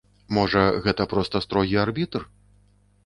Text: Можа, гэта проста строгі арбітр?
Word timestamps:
Можа, 0.37 0.63
гэта 0.87 1.07
проста 1.13 1.43
строгі 1.45 1.77
арбітр? 1.85 2.21